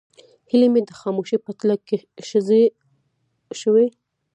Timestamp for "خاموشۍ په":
0.99-1.51